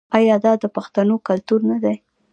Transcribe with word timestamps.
آیا 0.17 0.35
دا 0.43 0.51
د 0.61 0.65
پښتنو 0.75 1.15
کلتور 1.27 1.59
نه 1.71 1.77
دی؟ 1.83 1.95